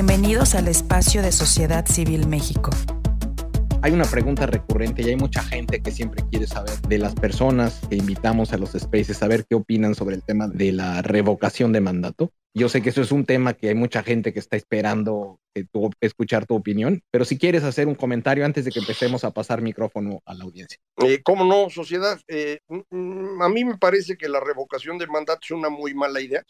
Bienvenidos 0.00 0.54
al 0.54 0.68
espacio 0.68 1.22
de 1.22 1.32
Sociedad 1.32 1.84
Civil 1.84 2.28
México. 2.28 2.70
Hay 3.82 3.90
una 3.90 4.04
pregunta 4.04 4.46
recurrente 4.46 5.02
y 5.02 5.08
hay 5.08 5.16
mucha 5.16 5.42
gente 5.42 5.82
que 5.82 5.90
siempre 5.90 6.22
quiere 6.30 6.46
saber 6.46 6.78
de 6.82 6.98
las 6.98 7.16
personas 7.16 7.80
que 7.90 7.96
invitamos 7.96 8.52
a 8.52 8.58
los 8.58 8.74
spaces, 8.78 9.16
saber 9.16 9.44
qué 9.50 9.56
opinan 9.56 9.96
sobre 9.96 10.14
el 10.14 10.22
tema 10.22 10.46
de 10.46 10.70
la 10.70 11.02
revocación 11.02 11.72
de 11.72 11.80
mandato. 11.80 12.30
Yo 12.54 12.68
sé 12.68 12.80
que 12.80 12.90
eso 12.90 13.02
es 13.02 13.10
un 13.10 13.24
tema 13.24 13.54
que 13.54 13.70
hay 13.70 13.74
mucha 13.74 14.04
gente 14.04 14.32
que 14.32 14.38
está 14.38 14.56
esperando 14.56 15.40
que 15.52 15.64
tú, 15.64 15.90
escuchar 16.00 16.46
tu 16.46 16.54
opinión, 16.54 17.02
pero 17.10 17.24
si 17.24 17.36
quieres 17.36 17.64
hacer 17.64 17.88
un 17.88 17.96
comentario 17.96 18.44
antes 18.44 18.66
de 18.66 18.70
que 18.70 18.78
empecemos 18.78 19.24
a 19.24 19.32
pasar 19.32 19.62
micrófono 19.62 20.22
a 20.26 20.34
la 20.34 20.44
audiencia. 20.44 20.78
Eh, 20.98 21.22
¿Cómo 21.24 21.44
no, 21.44 21.70
sociedad? 21.70 22.20
Eh, 22.28 22.60
mm, 22.68 23.42
a 23.42 23.48
mí 23.48 23.64
me 23.64 23.76
parece 23.76 24.16
que 24.16 24.28
la 24.28 24.38
revocación 24.38 24.96
de 24.96 25.08
mandato 25.08 25.40
es 25.42 25.50
una 25.50 25.70
muy 25.70 25.92
mala 25.92 26.20
idea. 26.20 26.44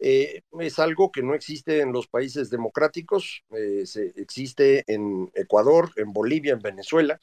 Eh, 0.00 0.42
es 0.60 0.78
algo 0.78 1.10
que 1.10 1.22
no 1.22 1.34
existe 1.34 1.80
en 1.80 1.92
los 1.92 2.06
países 2.06 2.50
democráticos, 2.50 3.44
eh, 3.50 3.84
se, 3.84 4.12
existe 4.16 4.84
en 4.86 5.30
Ecuador, 5.34 5.90
en 5.96 6.12
Bolivia, 6.12 6.52
en 6.52 6.60
Venezuela. 6.60 7.20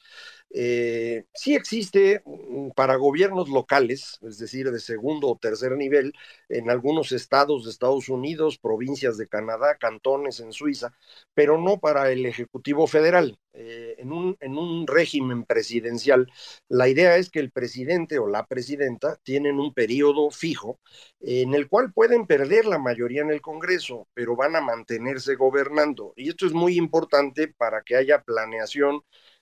Eh, 0.50 1.24
sí 1.34 1.54
existe 1.54 2.22
mm, 2.24 2.70
para 2.70 2.96
gobiernos 2.96 3.48
locales, 3.48 4.18
es 4.22 4.38
decir, 4.38 4.70
de 4.70 4.80
segundo 4.80 5.28
o 5.28 5.38
tercer 5.38 5.72
nivel, 5.76 6.12
en 6.48 6.70
algunos 6.70 7.12
estados 7.12 7.64
de 7.64 7.70
Estados 7.70 8.08
Unidos, 8.08 8.58
provincias 8.58 9.18
de 9.18 9.28
Canadá, 9.28 9.76
cantones 9.78 10.40
en 10.40 10.52
Suiza, 10.52 10.92
pero 11.34 11.58
no 11.60 11.78
para 11.78 12.10
el 12.12 12.24
Ejecutivo 12.26 12.86
Federal. 12.86 13.38
en, 13.58 14.12
un, 14.12 14.36
en 14.40 14.58
un 14.58 14.86
régimen 14.86 15.44
presidencial, 15.44 16.26
la 16.68 16.88
idea 16.88 17.16
es 17.16 17.30
que 17.30 17.40
el 17.40 17.50
presidente 17.50 18.18
o 18.18 18.26
la 18.26 18.46
presidenta 18.46 19.16
tienen 19.22 19.58
un 19.58 19.72
periodo 19.72 20.30
fijo 20.30 20.78
en 21.20 21.54
el 21.54 21.68
cual 21.68 21.92
pueden 21.92 22.26
perder 22.26 22.66
la 22.66 22.78
mayoría 22.78 23.22
en 23.22 23.30
el 23.30 23.40
Congreso, 23.40 24.08
pero 24.14 24.36
van 24.36 24.56
a 24.56 24.60
mantenerse 24.60 25.34
gobernando. 25.36 26.12
Y 26.16 26.28
esto 26.28 26.46
es 26.46 26.52
muy 26.52 26.76
importante 26.76 27.48
para 27.48 27.82
que 27.82 27.96
haya 27.96 28.22
planeación 28.22 29.00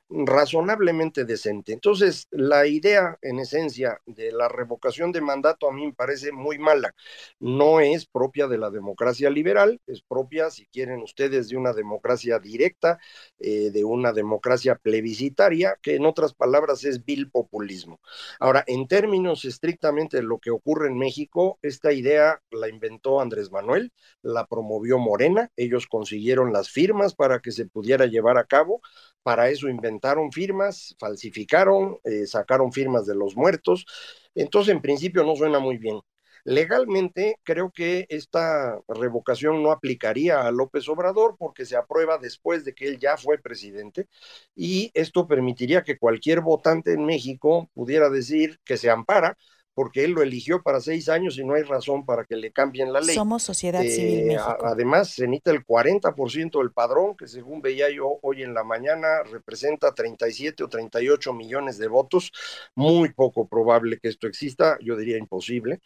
razonablemente 0.09 1.25
decente. 1.25 1.73
Entonces, 1.73 2.29
la 2.31 2.67
idea 2.67 3.19
en 3.23 3.39
esencia 3.39 4.01
de 4.07 4.33
la 4.33 4.49
revocación 4.49 5.13
de 5.13 5.21
mandato 5.21 5.69
a 5.69 5.73
mí 5.73 5.87
me 5.87 5.93
parece 5.93 6.31
muy 6.31 6.59
mala. 6.59 6.95
No 7.41 7.81
es 7.81 8.07
propia 8.07 8.47
de 8.47 8.59
la 8.59 8.71
democracia 8.71 9.31
liberal, 9.31 9.81
es 9.87 10.03
propia, 10.03 10.51
si 10.51 10.67
quieren 10.67 11.01
ustedes, 11.03 11.49
de 11.49 11.57
una 11.57 11.73
democracia 11.73 12.39
directa, 12.39 12.99
eh, 13.39 13.71
de 13.71 13.85
una 13.85 14.13
democracia 14.13 14.77
plebiscitaria, 14.77 15.79
que 15.83 15.97
en 15.97 16.07
otras 16.07 16.35
palabras 16.35 16.85
es 16.85 17.05
vil 17.05 17.31
populismo. 17.31 18.01
Ahora, 18.39 18.63
en 18.67 18.87
términos 18.87 19.45
estrictamente 19.45 20.19
de 20.19 20.23
lo 20.23 20.39
que 20.39 20.51
ocurre 20.51 20.89
en 20.89 20.99
México, 20.99 21.59
esta 21.63 21.93
idea 21.93 22.41
la 22.51 22.69
inventó 22.69 23.21
Andrés 23.21 23.51
Manuel, 23.51 23.93
la 24.23 24.47
promovió 24.47 24.99
Morena, 24.99 25.51
ellos 25.57 25.87
consiguieron 25.87 26.53
las 26.53 26.71
firmas 26.71 27.15
para 27.15 27.41
que 27.41 27.53
se 27.53 27.67
pudiera 27.67 28.07
llevar 28.07 28.39
a 28.39 28.45
cabo, 28.45 28.81
para 29.23 29.49
eso 29.49 29.69
inventaron 29.69 29.94
firmas, 30.33 30.97
falsificaron, 30.99 31.99
eh, 32.05 32.27
sacaron 32.27 32.73
firmas 32.73 33.07
de 33.07 33.15
los 33.15 33.37
muertos. 33.37 33.87
Entonces, 34.35 34.75
en 34.75 34.83
principio 34.83 35.25
no 35.25 35.37
suena 35.37 35.59
muy 35.59 35.79
bien. 35.79 36.01
Legalmente, 36.47 37.39
creo 37.43 37.73
que 37.73 38.07
esta 38.11 38.79
revocación 38.87 39.63
no 39.63 39.71
aplicaría 39.73 40.43
a 40.43 40.51
López 40.51 40.87
Obrador 40.91 41.37
porque 41.39 41.65
se 41.65 41.75
aprueba 41.75 42.19
después 42.19 42.67
de 42.67 42.75
que 42.75 42.87
él 42.89 42.99
ya 42.99 43.17
fue 43.17 43.39
presidente 43.39 44.09
y 44.55 44.91
esto 44.93 45.27
permitiría 45.27 45.85
que 45.85 45.97
cualquier 45.99 46.43
votante 46.43 46.93
en 46.93 47.07
México 47.07 47.71
pudiera 47.73 48.11
decir 48.11 48.61
que 48.63 48.77
se 48.77 48.91
ampara 48.91 49.39
porque 49.75 50.05
él 50.05 50.13
lo 50.13 50.23
eligió 50.23 50.63
para 50.63 50.81
seis 50.81 51.09
años 51.09 51.37
y 51.39 51.45
no 51.45 51.55
hay 51.55 51.63
razón 51.63 52.07
para 52.07 52.25
que 52.25 52.37
le 52.37 52.53
cambien 52.53 52.93
la 52.93 53.01
ley. 53.01 53.15
Somos 53.15 53.43
sociedad 53.43 53.83
civil 53.83 54.21
eh, 54.21 54.25
México. 54.27 54.59
además, 54.65 55.11
se 55.11 55.27
necesita 55.27 55.51
el 55.51 55.67
40% 55.67 56.59
del 56.59 56.73
padrón, 56.73 57.17
que 57.17 57.27
según 57.27 57.61
veía 57.61 57.91
yo 57.91 58.19
hoy 58.23 58.43
en 58.43 58.55
la 58.55 58.63
mañana, 58.63 59.23
representa 59.25 59.93
37 59.93 60.63
o 60.63 60.69
38 60.69 61.33
millones 61.33 61.79
de 61.79 61.89
votos. 61.89 62.31
Muy 62.75 63.13
poco 63.13 63.49
probable 63.49 63.99
que 63.99 64.09
esto 64.09 64.27
exista, 64.29 64.79
yo 64.81 64.97
diría 64.97 65.19
imposible. 65.19 65.81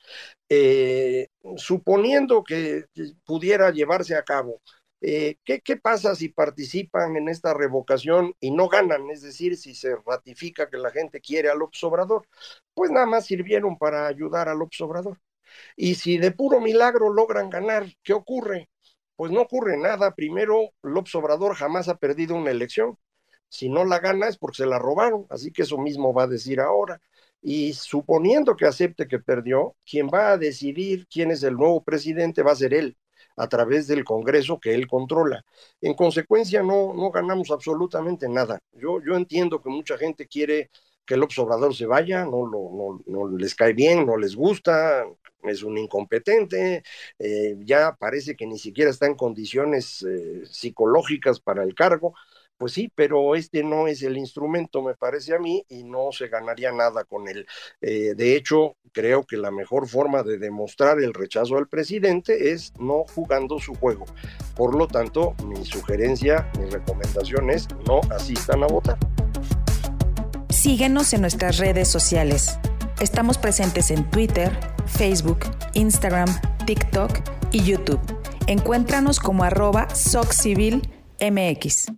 Eh, 0.48 1.28
suponiendo 1.56 2.44
que 2.44 2.84
pudiera 3.24 3.70
llevarse 3.70 4.14
a 4.16 4.22
cabo 4.22 4.60
eh, 5.00 5.36
¿qué, 5.44 5.60
¿qué, 5.60 5.76
pasa 5.76 6.14
si 6.16 6.28
participan 6.28 7.16
en 7.16 7.28
esta 7.28 7.54
revocación 7.54 8.34
y 8.40 8.50
no 8.50 8.68
ganan? 8.68 9.10
Es 9.10 9.22
decir, 9.22 9.56
si 9.56 9.74
se 9.74 9.96
ratifica 10.04 10.68
que 10.68 10.76
la 10.76 10.90
gente 10.90 11.20
quiere 11.20 11.50
al 11.50 11.58
López 11.58 11.82
Obrador, 11.84 12.26
pues 12.74 12.90
nada 12.90 13.06
más 13.06 13.26
sirvieron 13.26 13.78
para 13.78 14.06
ayudar 14.08 14.48
al 14.48 14.58
López 14.58 14.80
Obrador. 14.80 15.20
Y 15.76 15.94
si 15.96 16.18
de 16.18 16.32
puro 16.32 16.60
milagro 16.60 17.12
logran 17.12 17.50
ganar, 17.50 17.86
¿qué 18.02 18.12
ocurre? 18.12 18.68
Pues 19.16 19.32
no 19.32 19.42
ocurre 19.42 19.76
nada. 19.78 20.14
Primero, 20.14 20.70
López 20.82 21.14
Obrador 21.14 21.54
jamás 21.56 21.88
ha 21.88 21.96
perdido 21.98 22.34
una 22.36 22.50
elección. 22.50 22.98
Si 23.48 23.68
no 23.68 23.84
la 23.84 24.00
gana 24.00 24.28
es 24.28 24.38
porque 24.38 24.58
se 24.58 24.66
la 24.66 24.78
robaron, 24.78 25.26
así 25.30 25.52
que 25.52 25.62
eso 25.62 25.78
mismo 25.78 26.12
va 26.14 26.24
a 26.24 26.26
decir 26.28 26.60
ahora. 26.60 27.00
Y 27.42 27.72
suponiendo 27.74 28.56
que 28.56 28.66
acepte 28.66 29.08
que 29.08 29.18
perdió, 29.20 29.76
quien 29.88 30.08
va 30.08 30.32
a 30.32 30.38
decidir 30.38 31.06
quién 31.08 31.30
es 31.30 31.42
el 31.44 31.54
nuevo 31.54 31.82
presidente 31.84 32.42
va 32.42 32.52
a 32.52 32.56
ser 32.56 32.74
él 32.74 32.96
a 33.36 33.48
través 33.48 33.86
del 33.86 34.04
Congreso 34.04 34.58
que 34.58 34.74
él 34.74 34.86
controla. 34.86 35.44
En 35.80 35.94
consecuencia, 35.94 36.62
no, 36.62 36.92
no 36.94 37.10
ganamos 37.10 37.50
absolutamente 37.50 38.28
nada. 38.28 38.58
Yo, 38.72 39.00
yo 39.02 39.16
entiendo 39.16 39.60
que 39.60 39.70
mucha 39.70 39.96
gente 39.96 40.26
quiere 40.26 40.70
que 41.08 41.14
el 41.14 41.22
observador 41.22 41.74
se 41.74 41.86
vaya, 41.86 42.24
no, 42.26 42.46
lo, 42.46 43.00
no, 43.06 43.28
les 43.36 43.54
cae 43.54 43.72
bien, 43.72 44.04
no 44.04 44.18
les 44.18 44.36
gusta, 44.36 45.06
es 45.42 45.62
un 45.62 45.78
incompetente, 45.78 46.82
eh, 47.18 47.56
ya 47.60 47.96
parece 47.98 48.36
que 48.36 48.46
ni 48.46 48.58
siquiera 48.58 48.90
está 48.90 49.06
en 49.06 49.14
condiciones 49.14 50.02
eh, 50.02 50.42
psicológicas 50.44 51.40
para 51.40 51.64
el 51.64 51.74
cargo. 51.74 52.14
Pues 52.58 52.72
sí, 52.72 52.90
pero 52.92 53.36
este 53.36 53.62
no 53.62 53.86
es 53.86 54.02
el 54.02 54.18
instrumento, 54.18 54.82
me 54.82 54.94
parece 54.94 55.34
a 55.34 55.38
mí, 55.38 55.64
y 55.68 55.84
no 55.84 56.10
se 56.10 56.26
ganaría 56.26 56.72
nada 56.72 57.04
con 57.04 57.28
él. 57.28 57.46
Eh, 57.80 58.14
de 58.16 58.34
hecho, 58.34 58.76
creo 58.92 59.22
que 59.22 59.36
la 59.36 59.52
mejor 59.52 59.86
forma 59.86 60.24
de 60.24 60.38
demostrar 60.38 61.00
el 61.00 61.14
rechazo 61.14 61.56
al 61.56 61.68
presidente 61.68 62.50
es 62.50 62.72
no 62.80 63.04
jugando 63.14 63.60
su 63.60 63.76
juego. 63.76 64.06
Por 64.56 64.74
lo 64.74 64.88
tanto, 64.88 65.36
mi 65.46 65.64
sugerencia, 65.64 66.50
mi 66.58 66.68
recomendación 66.68 67.48
es 67.50 67.68
no 67.86 68.00
asistan 68.10 68.64
a 68.64 68.66
votar. 68.66 68.98
Síguenos 70.50 71.12
en 71.12 71.20
nuestras 71.20 71.58
redes 71.58 71.86
sociales. 71.86 72.58
Estamos 73.00 73.38
presentes 73.38 73.92
en 73.92 74.10
Twitter, 74.10 74.50
Facebook, 74.86 75.38
Instagram, 75.74 76.28
TikTok 76.66 77.20
y 77.52 77.62
YouTube. 77.62 78.00
Encuéntranos 78.48 79.20
como 79.20 79.44
arroba 79.44 79.88
SocCivilMX. 79.94 81.92